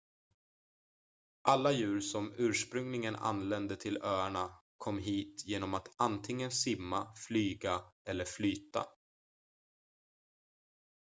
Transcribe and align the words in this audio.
alla 1.41 1.71
djur 1.71 1.99
som 1.99 2.33
ursprungligen 2.37 3.15
anlände 3.15 3.75
till 3.75 3.97
öarna 4.03 4.55
kom 4.77 4.99
hit 4.99 5.43
genom 5.45 5.73
att 5.73 5.87
antingen 5.97 6.51
simma 6.51 7.07
flyga 7.15 7.81
eller 8.05 8.25
flyta 8.25 8.85